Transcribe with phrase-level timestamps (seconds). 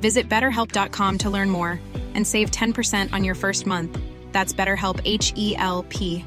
[0.00, 1.80] Visit betterhelp.com to learn more
[2.16, 3.96] and save 10% on your first month.
[4.32, 6.24] That's BetterHelp H E L P.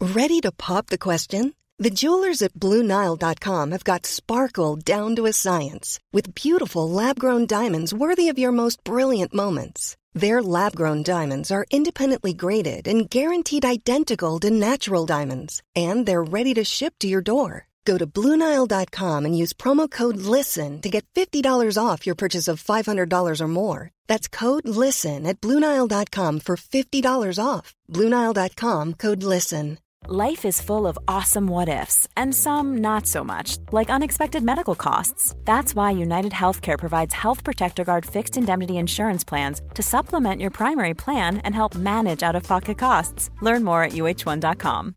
[0.00, 1.54] Ready to pop the question?
[1.78, 7.46] The jewelers at BlueNile.com have got sparkle down to a science with beautiful lab grown
[7.46, 9.96] diamonds worthy of your most brilliant moments.
[10.14, 16.22] Their lab grown diamonds are independently graded and guaranteed identical to natural diamonds, and they're
[16.22, 17.66] ready to ship to your door.
[17.84, 22.62] Go to Bluenile.com and use promo code LISTEN to get $50 off your purchase of
[22.62, 23.90] $500 or more.
[24.06, 27.74] That's code LISTEN at Bluenile.com for $50 off.
[27.90, 29.78] Bluenile.com code LISTEN.
[30.06, 34.74] Life is full of awesome what ifs, and some not so much, like unexpected medical
[34.74, 35.34] costs.
[35.46, 40.50] That's why United Healthcare provides Health Protector Guard fixed indemnity insurance plans to supplement your
[40.50, 43.30] primary plan and help manage out of pocket costs.
[43.40, 44.94] Learn more at uh1.com.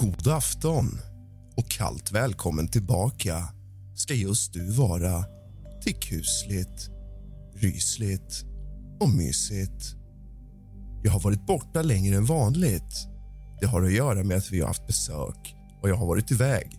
[0.00, 1.00] God afton
[1.56, 3.48] och kallt välkommen tillbaka
[3.94, 5.24] ska just du vara
[5.82, 6.90] till kusligt,
[7.54, 8.44] rysligt
[9.00, 9.94] och mysigt.
[11.02, 13.08] Jag har varit borta längre än vanligt.
[13.60, 16.78] Det har att göra med att vi har haft besök och jag har varit iväg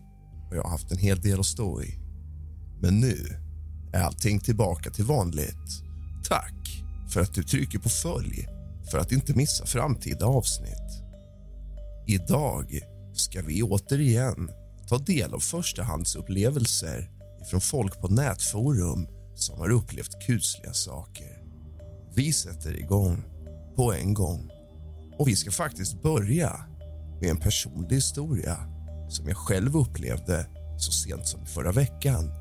[0.49, 1.99] och jag har haft en hel del att stå i.
[2.81, 3.17] Men nu
[3.93, 5.83] är allting tillbaka till vanligt.
[6.29, 8.47] Tack för att du trycker på följ
[8.91, 11.03] för att inte missa framtida avsnitt.
[12.07, 12.81] Idag
[13.19, 14.49] ska vi återigen
[14.87, 17.11] ta del av förstahandsupplevelser
[17.49, 21.43] från folk på nätforum som har upplevt kusliga saker.
[22.15, 23.23] Vi sätter igång
[23.75, 24.49] på en gång.
[25.17, 26.65] Och vi ska faktiskt börja
[27.21, 28.57] med en personlig historia
[29.09, 30.45] som jag själv upplevde
[30.77, 32.31] så sent som förra veckan.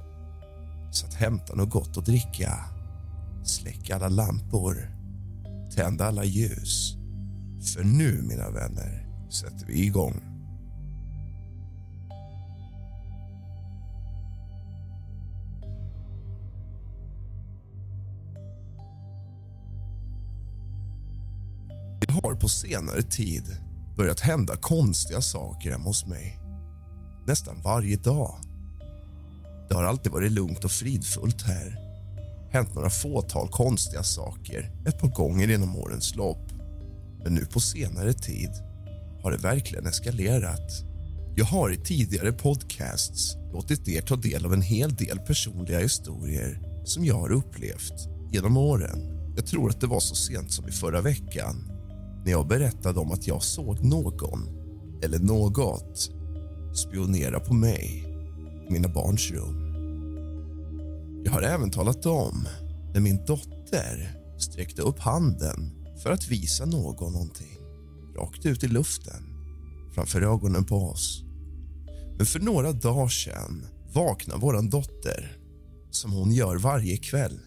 [0.93, 2.65] Så att hämta något gott att dricka,
[3.45, 4.91] släcka alla lampor,
[5.75, 6.95] tända alla ljus.
[7.75, 10.38] För nu, mina vänner, sätter vi igång.
[22.29, 23.57] Har på senare tid
[23.97, 26.41] börjat hända konstiga saker hemma hos mig.
[27.27, 28.35] Nästan varje dag.
[29.69, 31.79] Det har alltid varit lugnt och fridfullt här.
[32.53, 36.53] Hänt några fåtal konstiga saker ett par gånger genom årens lopp.
[37.25, 38.51] Men nu på senare tid
[39.23, 40.71] har det verkligen eskalerat.
[41.37, 46.61] Jag har i tidigare podcasts låtit er ta del av en hel del personliga historier
[46.85, 49.33] som jag har upplevt genom åren.
[49.37, 51.78] Jag tror att det var så sent som i förra veckan
[52.29, 54.49] när jag berättade om att jag såg någon,
[55.03, 56.11] eller något,
[56.75, 58.05] spionera på mig
[58.69, 59.57] i mina barns rum.
[61.25, 62.49] Jag har även talat om
[62.95, 65.71] när min dotter sträckte upp handen
[66.03, 67.59] för att visa någon någonting
[68.17, 69.23] rakt ut i luften
[69.95, 71.23] framför ögonen på oss.
[72.17, 75.37] Men för några dagar sedan vaknade vår dotter
[75.91, 77.39] som hon gör varje kväll.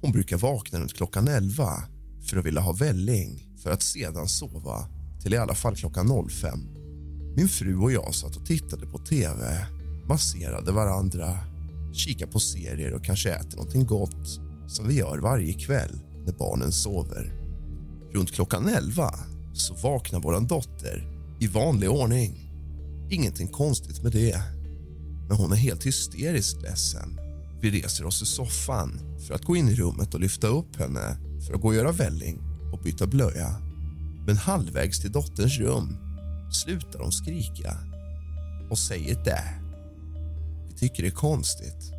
[0.00, 1.82] Hon brukar vakna runt klockan 11
[2.30, 4.88] för att vilja ha välling för att sedan sova
[5.22, 6.58] till i alla fall klockan 05.
[7.36, 9.66] Min fru och jag satt och tittade på tv,
[10.08, 11.38] masserade varandra
[11.92, 16.72] kikade på serier och kanske äter någonting gott som vi gör varje kväll när barnen
[16.72, 17.32] sover.
[18.12, 19.10] Runt klockan 11
[19.54, 21.08] så vaknar vår dotter
[21.40, 22.50] i vanlig ordning.
[23.10, 24.42] Ingenting konstigt med det.
[25.28, 27.20] Men hon är helt hysteriskt ledsen.
[27.60, 31.16] Vi reser oss i soffan för att gå in i rummet och lyfta upp henne
[31.46, 32.47] för att gå och göra välling
[32.78, 33.56] och byta blöja.
[34.26, 35.96] Men halvvägs till dotterns rum
[36.52, 37.76] slutar hon skrika
[38.70, 39.44] och säger det.
[40.68, 41.92] Vi tycker det är konstigt.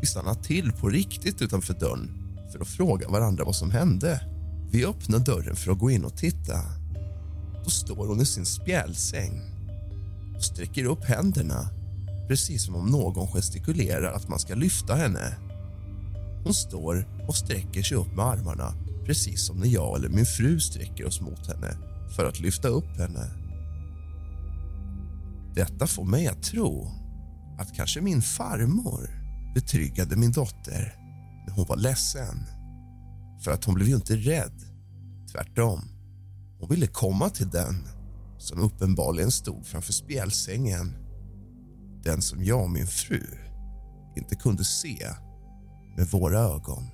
[0.00, 2.10] Vi stannar till på riktigt utanför dörren
[2.52, 4.20] för att fråga varandra vad som hände.
[4.70, 6.60] Vi öppnar dörren för att gå in och titta.
[7.64, 9.42] Då står hon i sin spjälsäng
[10.36, 11.68] och sträcker upp händerna
[12.28, 15.36] precis som om någon gestikulerar att man ska lyfta henne.
[16.44, 18.74] Hon står och sträcker sig upp med armarna
[19.06, 21.76] precis som när jag eller min fru sträcker oss mot henne
[22.16, 23.30] för att lyfta upp henne.
[25.54, 26.90] Detta får mig att tro
[27.58, 29.10] att kanske min farmor
[29.54, 30.94] betryggade min dotter
[31.46, 32.46] när hon var ledsen.
[33.44, 34.72] För att hon blev ju inte rädd
[35.32, 35.80] Tvärtom.
[36.58, 37.88] Hon ville komma till den
[38.38, 40.94] som uppenbarligen stod framför spjälsängen.
[42.04, 43.26] Den som jag och min fru
[44.16, 45.08] inte kunde se
[45.96, 46.84] med våra ögon.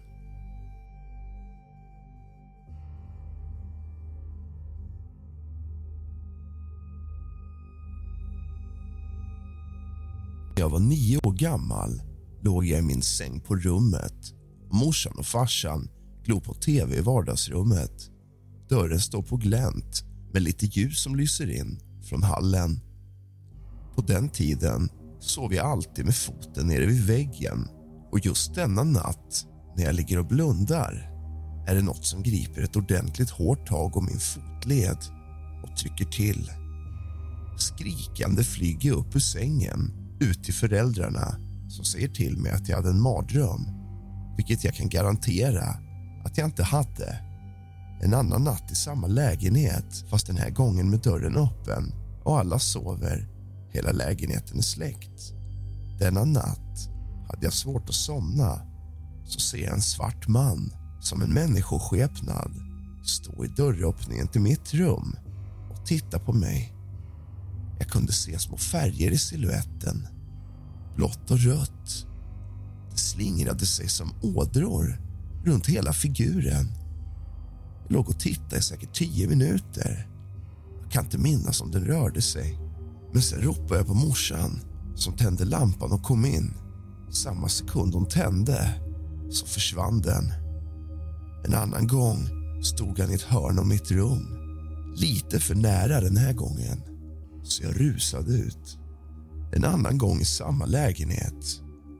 [10.58, 12.02] När jag var nio år gammal
[12.42, 14.34] låg jag i min säng på rummet
[14.68, 15.88] och morsan och farsan
[16.24, 18.10] glor på tv i vardagsrummet.
[18.68, 20.02] Dörren står på glänt
[20.32, 22.80] med lite ljus som lyser in från hallen.
[23.94, 24.88] På den tiden
[25.20, 27.68] sov jag alltid med foten nere vid väggen
[28.12, 29.46] och just denna natt,
[29.76, 31.10] när jag ligger och blundar
[31.66, 34.98] är det något som griper ett ordentligt hårt tag om min fotled
[35.64, 36.50] och trycker till.
[37.58, 41.36] Skrikande flyger jag upp ur sängen ut till föräldrarna
[41.68, 43.78] som säger till mig att jag hade en mardröm
[44.38, 45.64] vilket jag kan garantera
[46.24, 47.18] att jag inte hade.
[48.02, 51.92] En annan natt i samma lägenhet, fast den här gången med dörren öppen
[52.24, 53.28] och alla sover.
[53.70, 55.32] Hela lägenheten är släckt.
[55.98, 56.88] Denna natt
[57.28, 58.60] hade jag svårt att somna
[59.24, 62.50] så ser jag en svart man som en människoskepnad
[63.04, 65.16] stå i dörröppningen till mitt rum
[65.70, 66.77] och titta på mig.
[67.78, 70.08] Jag kunde se små färger i siluetten.
[70.96, 72.06] Blått och rött.
[72.90, 75.00] Det slingrade sig som ådror
[75.44, 76.66] runt hela figuren.
[77.82, 80.08] Jag låg och tittade i säkert tio minuter.
[80.82, 82.58] Jag kan inte minnas om den rörde sig.
[83.12, 84.60] Men sen ropade jag på morsan
[84.94, 86.54] som tände lampan och kom in.
[87.10, 88.74] Samma sekund hon tände
[89.30, 90.32] så försvann den.
[91.44, 92.28] En annan gång
[92.62, 94.26] stod han i ett hörn av mitt rum.
[94.96, 96.82] Lite för nära den här gången,
[97.50, 98.78] så jag rusade ut.
[99.52, 101.44] En annan gång i samma lägenhet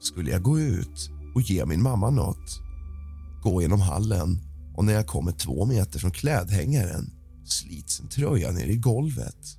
[0.01, 2.61] skulle jag gå ut och ge min mamma nåt.
[3.43, 4.39] Gå genom hallen
[4.77, 7.11] och när jag kommer två meter från klädhängaren
[7.45, 9.59] slits en tröja ner i golvet.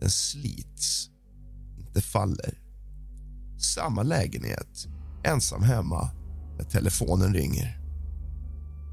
[0.00, 1.10] Den slits,
[1.78, 2.58] inte faller.
[3.58, 4.86] Samma lägenhet,
[5.24, 6.10] ensam hemma,
[6.58, 7.78] när telefonen ringer.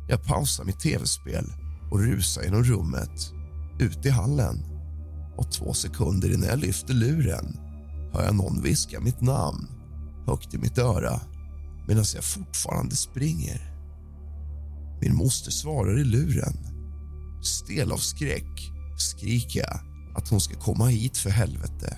[0.10, 1.46] Jag pausar mitt tv-spel
[1.92, 3.34] och rusar genom rummet,
[3.80, 4.69] ut i hallen.
[5.40, 7.58] Och två sekunder innan jag lyfter luren
[8.14, 9.68] hör jag någon viska mitt namn
[10.26, 11.22] högt i mitt öra
[11.88, 13.62] medan jag fortfarande springer.
[15.02, 16.58] Min moster svarar i luren.
[17.44, 19.80] Stel av skräck skriker jag
[20.16, 21.98] att hon ska komma hit för helvete.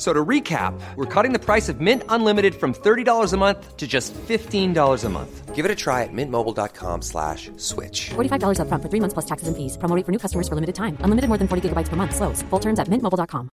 [0.00, 3.76] F- So to recap, we're cutting the price of Mint Unlimited from $30 a month
[3.76, 5.54] to just $15 a month.
[5.54, 8.10] Give it a try at mintmobile.com slash switch.
[8.16, 9.76] $45 upfront for three months plus taxes and fees.
[9.76, 10.96] Promo rate for new customers for limited time.
[11.04, 12.14] Unlimited more than 40 gigabytes per month.
[12.16, 12.40] Slows.
[12.50, 13.50] Full terms at mintmobile.com.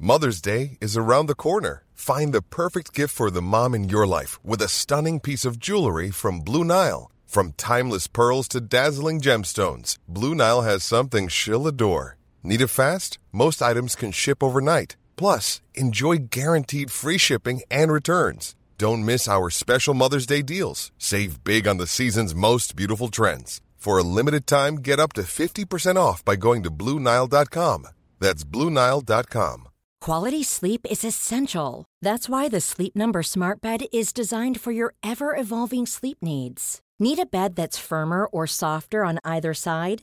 [0.00, 1.84] Mother's Day is around the corner.
[1.94, 5.58] Find the perfect gift for the mom in your life with a stunning piece of
[5.60, 7.10] jewelry from Blue Nile.
[7.26, 12.16] From timeless pearls to dazzling gemstones, Blue Nile has something she'll adore.
[12.42, 13.18] Need it fast?
[13.32, 14.96] Most items can ship overnight.
[15.16, 18.54] Plus, enjoy guaranteed free shipping and returns.
[18.78, 20.92] Don't miss our special Mother's Day deals.
[20.98, 23.60] Save big on the season's most beautiful trends.
[23.76, 27.86] For a limited time, get up to 50% off by going to Blue Nile.com.
[28.18, 29.68] That's Blue Nile.com.
[30.00, 31.84] Quality sleep is essential.
[32.02, 36.80] That's why the Sleep Number Smart Bed is designed for your ever evolving sleep needs.
[36.98, 40.02] Need a bed that's firmer or softer on either side?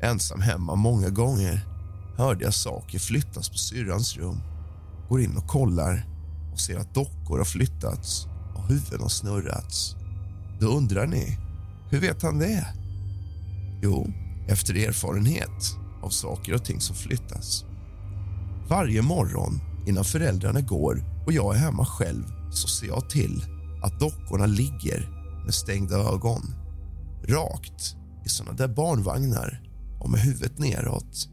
[0.00, 1.66] Ensam hemma många gånger
[2.16, 4.40] hörde jag saker flyttas på syrrans rum.
[5.08, 6.06] Går in och kollar
[6.52, 9.96] och ser att dockor har flyttats och huvuden har snurrats.
[10.60, 11.38] Då undrar ni,
[11.90, 12.66] hur vet han det?
[13.82, 14.12] Jo,
[14.48, 17.64] efter erfarenhet av saker och ting som flyttas.
[18.68, 23.44] Varje morgon innan föräldrarna går och jag är hemma själv så ser jag till
[23.82, 25.10] att dockorna ligger
[25.44, 26.54] med stängda ögon.
[27.28, 29.65] Rakt i såna där barnvagnar
[30.06, 31.28] och med huvudet neråt.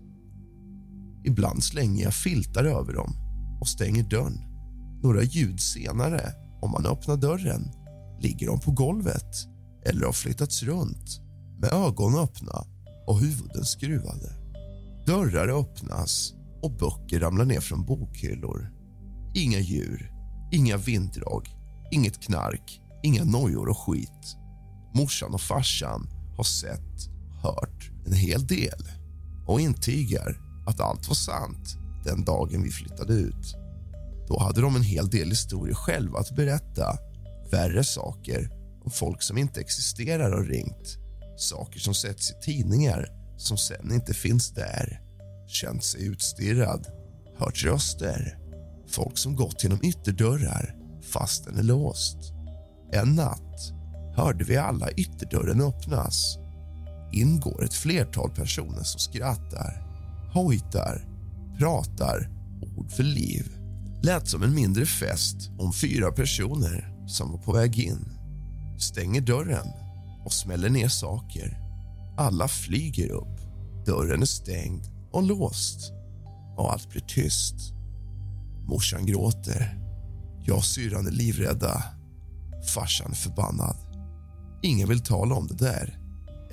[1.26, 3.16] Ibland slänger jag filtar över dem
[3.62, 4.38] och stänger dörren.
[5.04, 7.72] Några ljud senare, om man öppnar dörren,
[8.20, 9.36] ligger de på golvet
[9.86, 11.22] eller har flyttats runt
[11.62, 12.66] med ögon öppna
[13.08, 14.34] och huvuden skruvade.
[15.06, 18.72] Dörrar öppnas och böcker ramlar ner från bokhyllor.
[19.36, 20.12] Inga djur,
[20.52, 21.50] inga vinddrag,
[21.92, 24.38] inget knark, inga nojor och skit.
[24.94, 27.13] Morsan och farsan har sett,
[27.44, 28.90] hört en hel del
[29.48, 33.56] och intygar att allt var sant den dagen vi flyttade ut.
[34.28, 36.98] Då hade de en hel del historier själva att berätta.
[37.52, 38.50] Värre saker
[38.86, 40.98] om folk som inte existerar har ringt.
[41.38, 43.08] Saker som setts i tidningar
[43.38, 45.02] som sen inte finns där.
[45.48, 46.88] Känt sig utstirrad,
[47.38, 48.38] hört röster.
[48.88, 50.76] Folk som gått genom ytterdörrar
[51.14, 52.18] fast den är låst.
[52.92, 53.74] En natt
[54.16, 56.38] hörde vi alla ytterdörren öppnas.
[57.14, 59.82] In går ett flertal personer som skrattar,
[60.34, 61.06] hojtar,
[61.58, 62.30] pratar
[62.78, 63.58] ord för liv.
[64.04, 68.06] Lät som en mindre fest om fyra personer som var på väg in.
[68.80, 69.68] Stänger dörren
[70.26, 71.58] och smäller ner saker.
[72.18, 73.40] Alla flyger upp.
[73.86, 75.92] Dörren är stängd och låst
[76.58, 77.56] och allt blir tyst.
[78.68, 79.80] Morsan gråter.
[80.44, 81.84] Jag och syrran är livrädda.
[82.74, 83.78] Farsan är förbannad.
[84.64, 86.03] Ingen vill tala om det där,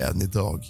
[0.01, 0.65] än idag.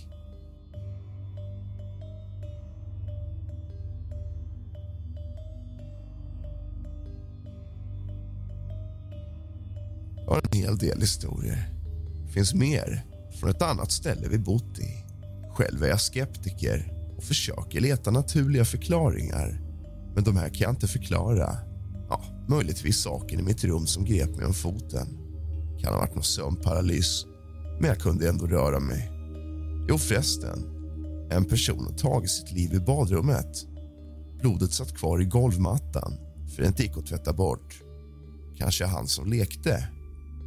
[10.16, 11.70] Jag har en hel del historier.
[12.26, 13.06] Det finns mer
[13.40, 15.04] från ett annat ställe vi bott i.
[15.54, 19.62] Själv är jag skeptiker och försöker leta naturliga förklaringar.
[20.16, 21.58] Men de här kan jag inte förklara.
[22.10, 25.08] Ja, möjligtvis saken i mitt rum som grep mig om foten.
[25.80, 27.26] Kan ha varit någon sömnparalys,
[27.80, 29.21] men jag kunde ändå röra mig.
[29.90, 30.60] Jo, förresten.
[31.32, 33.66] En person har tagit sitt liv i badrummet.
[34.42, 36.14] Blodet satt kvar i golvmattan
[36.56, 37.82] för det inte gick att tvätta bort.
[38.58, 39.88] Kanske han som lekte.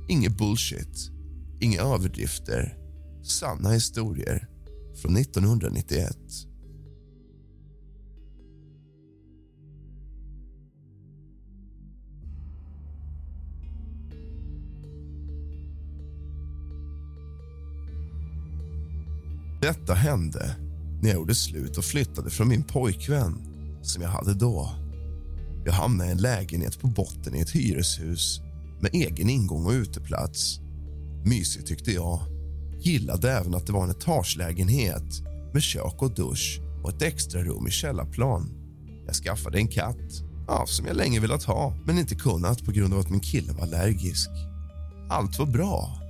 [0.09, 1.11] Inget bullshit,
[1.61, 2.79] inga överdrifter.
[3.23, 4.49] Sanna historier
[5.03, 6.17] från 1991.
[19.65, 20.57] Detta hände
[21.03, 23.39] när jag gjorde slut och flyttade från min pojkvän
[23.83, 24.71] som jag hade då.
[25.65, 28.41] Jag hamnade i en lägenhet på botten i ett hyreshus
[28.81, 30.61] med egen ingång och uteplats.
[31.25, 32.21] Mysigt tyckte jag.
[32.81, 37.67] Gillade även att det var en etagelägenhet med kök och dusch och ett extra rum
[37.67, 38.51] i källarplan.
[39.07, 42.95] Jag skaffade en katt ja, som jag länge velat ha men inte kunnat på grund
[42.95, 44.31] av att min kille var allergisk.
[45.11, 46.01] Allt var bra.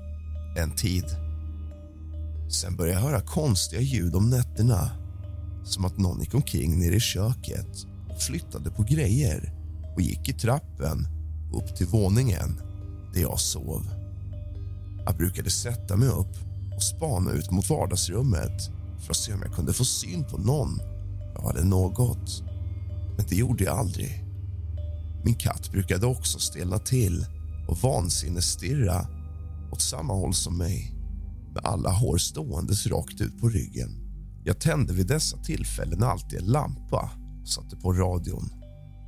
[0.57, 1.24] En tid.
[2.49, 4.91] Sen började jag höra konstiga ljud om nätterna.
[5.65, 9.53] Som att någon gick omkring nere i köket och flyttade på grejer
[9.95, 11.09] och gick i trappen
[11.53, 12.61] upp till våningen
[13.15, 13.87] där jag sov.
[15.07, 16.37] Jag brukade sätta mig upp
[16.77, 18.71] och spana ut mot vardagsrummet
[19.01, 20.81] för att se om jag kunde få syn på någon
[21.35, 22.43] Jag hade något.
[23.17, 24.25] Men det gjorde jag aldrig.
[25.25, 27.27] Min katt brukade också stelna till
[27.69, 29.07] och vansinnesstirra
[29.73, 30.94] åt samma håll som mig
[31.55, 34.05] med alla hår ståendes rakt ut på ryggen.
[34.45, 37.11] Jag tände vid dessa tillfällen alltid en lampa
[37.43, 38.51] och satte på radion.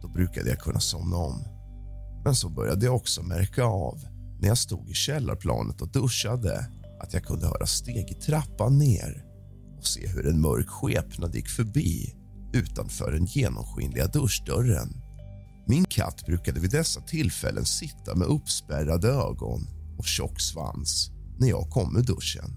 [0.03, 1.45] Då brukade jag kunna somna om.
[2.25, 3.99] Men så började jag också märka av
[4.41, 6.67] när jag stod i källarplanet och duschade
[7.01, 9.25] att jag kunde höra steg i trappan ner
[9.79, 12.15] och se hur en mörk skepnad gick förbi
[12.53, 15.03] utanför den genomskinliga duschdörren.
[15.69, 19.67] Min katt brukade vid dessa tillfällen sitta med uppspärrade ögon
[19.99, 22.57] och tjock svans när jag kom ur duschen.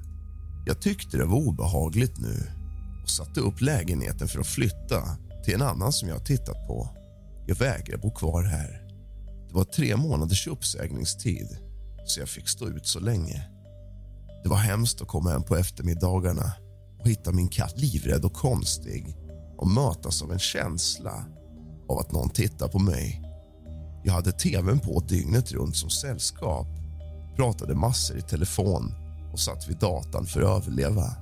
[0.66, 2.52] Jag tyckte det var obehagligt nu
[3.04, 6.90] och satte upp lägenheten för att flytta till en annan som jag tittat på.
[7.48, 8.82] Jag vägrar bo kvar här.
[9.48, 11.58] Det var tre månaders uppsägningstid
[12.06, 13.50] så jag fick stå ut så länge.
[14.44, 16.52] Det var hemskt att komma hem på eftermiddagarna
[17.00, 19.18] och hitta min katt livrädd och konstig
[19.58, 21.26] och mötas av en känsla
[21.90, 23.22] av att någon tittar på mig.
[24.04, 26.68] Jag hade tvn på dygnet runt som sällskap
[27.40, 28.94] pratade massor i telefon
[29.34, 31.16] och satt vid datan för att överleva.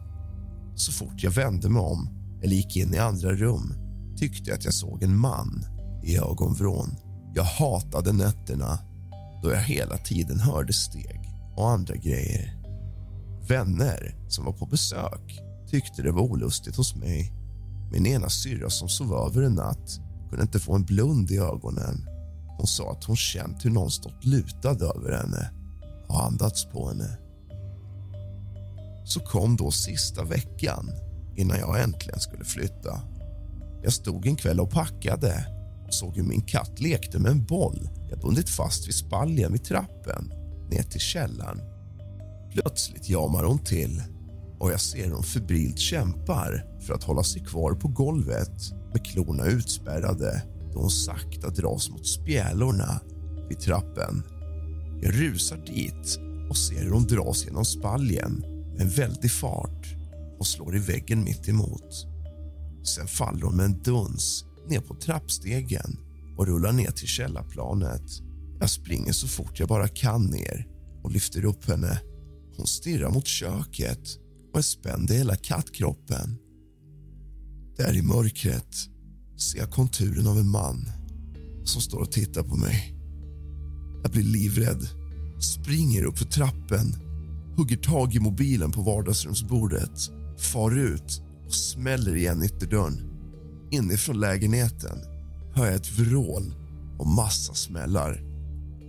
[0.76, 2.10] Så fort jag vände mig om
[2.44, 3.74] eller gick in i andra rum
[4.18, 5.66] tyckte jag att jag såg en man
[6.04, 6.96] i ögonvrån.
[7.36, 8.80] Jag hatade nätterna
[9.44, 11.20] då jag hela tiden hörde steg
[11.56, 12.58] och andra grejer.
[13.48, 17.34] Vänner som var på besök tyckte det var olustigt hos mig.
[17.92, 22.10] Min ena syrra som sov över en natt kunde inte få en blund i ögonen.
[22.58, 25.57] Hon sa att hon känt hur någon stått lutad över henne
[26.08, 27.18] och andats på henne.
[29.06, 30.92] Så kom då sista veckan
[31.36, 33.02] innan jag äntligen skulle flytta.
[33.84, 35.46] Jag stod en kväll och packade
[35.88, 39.64] och såg hur min katt lekte med en boll jag bundit fast vid spaljen vid
[39.64, 40.34] trappen
[40.70, 41.62] ner till källaren.
[42.52, 44.02] Plötsligt jamar hon till
[44.60, 49.46] och jag ser hon febrilt kämpar för att hålla sig kvar på golvet med klorna
[49.46, 53.02] utspärrade då hon sakta dras mot spjälorna
[53.50, 54.37] vid trappen.
[55.02, 59.96] Jag rusar dit och ser hur hon dras genom spaljen med en väldig fart
[60.40, 62.08] och slår i väggen mitt emot.
[62.84, 65.98] Sen faller hon med en duns ner på trappstegen
[66.38, 68.22] och rullar ner till källarplanet.
[68.60, 70.68] Jag springer så fort jag bara kan ner
[71.04, 72.02] och lyfter upp henne.
[72.58, 74.18] Hon stirrar mot köket
[74.54, 76.38] och är spänd i hela kattkroppen.
[77.78, 78.76] Där i mörkret
[79.38, 80.86] ser jag konturen av en man
[81.64, 82.97] som står och tittar på mig.
[84.08, 84.88] Jag blir livrädd,
[85.40, 86.96] springer upp för trappen
[87.58, 90.00] hugger tag i mobilen på vardagsrumsbordet
[90.38, 93.10] far ut och smäller igen ytterdörren.
[93.72, 94.98] Inifrån lägenheten
[95.54, 96.56] hör jag ett vrål
[97.00, 98.24] och massa smällar.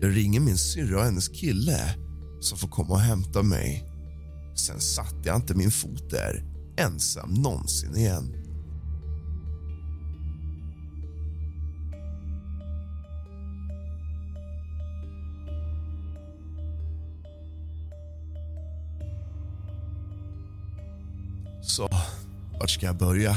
[0.01, 1.95] Jag ringer min syrra och hennes kille
[2.41, 3.85] som får komma och hämta mig.
[4.55, 6.45] Sen satte jag inte min fot där
[6.77, 8.35] ensam någonsin igen.
[21.81, 21.99] Alltså,
[22.61, 23.37] vart ska jag börja?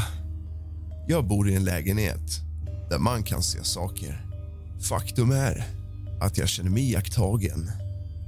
[1.07, 2.41] Jag bor i en lägenhet
[2.89, 4.25] där man kan se saker.
[4.89, 5.67] Faktum är
[6.21, 7.71] att jag känner mig iakttagen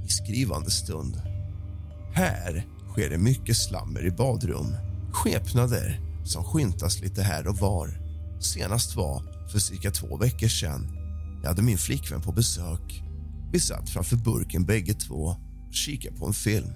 [0.06, 1.22] i skrivande stund.
[2.12, 4.76] Här sker det mycket slammer i badrum.
[5.12, 8.00] Skepnader som skyntas lite här och var.
[8.40, 10.98] Senast var för cirka två veckor sedan.
[11.42, 13.02] Jag hade min flickvän på besök.
[13.52, 15.36] Vi satt framför burken bägge två
[15.68, 16.72] och kikade på en film.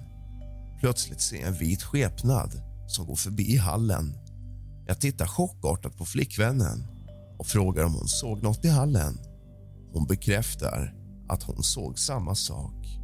[0.79, 4.15] Plötsligt ser jag en vit skepnad som går förbi hallen.
[4.87, 6.87] Jag tittar chockartat på flickvännen
[7.39, 9.17] och frågar om hon såg något i hallen.
[9.93, 10.93] Hon bekräftar
[11.29, 12.99] att hon såg samma sak.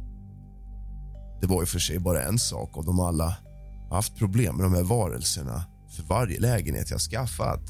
[1.40, 3.36] Det var i och för sig bara en sak av dem alla.
[3.82, 5.64] Jag har haft problem med de här varelserna
[5.96, 7.66] för varje lägenhet jag skaffat.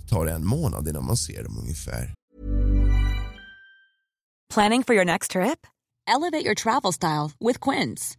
[0.00, 2.14] Det tar en månad innan man ser dem ungefär.
[4.54, 5.66] Planning for your next trip?
[6.06, 8.18] Elevate your travel style with Quince.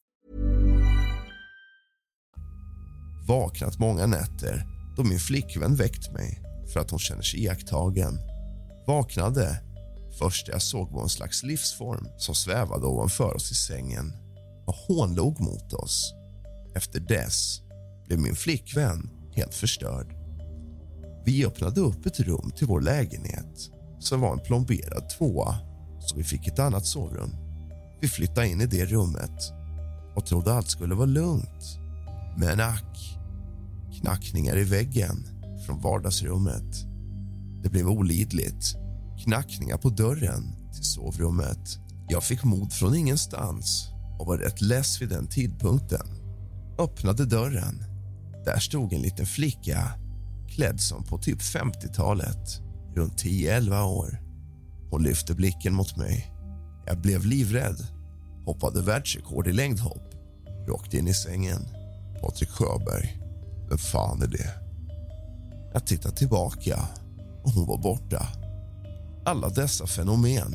[3.31, 4.65] Vaknat många nätter
[4.97, 6.41] då min flickvän väckt mig
[6.73, 8.19] för att hon känner sig iakttagen.
[8.87, 9.61] Vaknade
[10.19, 14.13] först jag såg var en slags livsform som svävade ovanför oss i sängen
[14.67, 16.13] och hånlog mot oss.
[16.75, 17.61] Efter dess
[18.07, 20.15] blev min flickvän helt förstörd.
[21.25, 25.55] Vi öppnade upp ett rum till vår lägenhet som var en plomberad tvåa
[25.99, 27.35] så vi fick ett annat sovrum.
[28.01, 29.53] Vi flyttade in i det rummet
[30.15, 31.77] och trodde allt skulle vara lugnt.
[32.37, 33.17] Men ack,
[33.99, 35.27] knackningar i väggen
[35.65, 36.85] från vardagsrummet.
[37.63, 38.75] Det blev olidligt.
[39.23, 41.77] Knackningar på dörren till sovrummet.
[42.09, 46.07] Jag fick mod från ingenstans och var rätt less vid den tidpunkten.
[46.79, 47.83] Öppnade dörren.
[48.45, 49.93] Där stod en liten flicka
[50.49, 52.61] klädd som på typ 50-talet,
[52.95, 54.21] runt 10-11 år.
[54.91, 56.31] Hon lyfte blicken mot mig.
[56.85, 57.87] Jag blev livrädd,
[58.45, 60.11] hoppade världsrekord i längdhopp
[60.67, 61.67] rakt in i sängen.
[62.21, 63.20] Patrik Sjöberg,
[63.71, 64.49] vem fan är det?
[65.73, 66.87] Jag tittade tillbaka
[67.43, 68.27] och hon var borta.
[69.25, 70.53] Alla dessa fenomen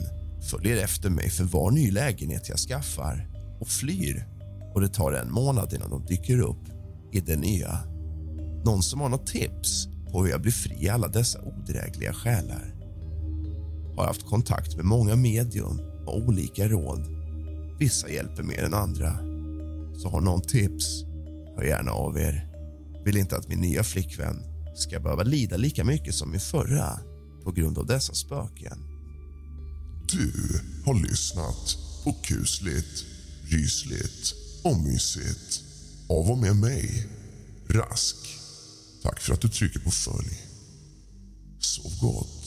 [0.50, 3.28] följer efter mig för var ny lägenhet jag skaffar
[3.60, 4.26] och flyr
[4.74, 6.68] och det tar en månad innan de dyker upp
[7.12, 7.78] i det nya.
[8.64, 12.74] Någon som har något tips på hur jag blir fri i alla dessa odrägliga själar?
[13.96, 17.06] Har haft kontakt med många medium och olika råd.
[17.78, 19.18] Vissa hjälper mer än andra.
[20.02, 21.04] Så har någon tips,
[21.56, 22.55] hör gärna av er.
[23.06, 24.42] Vill inte att min nya flickvän
[24.76, 27.00] ska behöva lida lika mycket som min förra
[27.44, 28.78] på grund av dessa spöken.
[30.12, 30.32] Du
[30.84, 33.04] har lyssnat på kusligt,
[33.50, 35.62] rysligt och mysigt
[36.08, 37.06] av och med mig,
[37.68, 38.16] Rask.
[39.02, 40.42] Tack för att du trycker på följ.
[41.60, 42.45] Sov gott.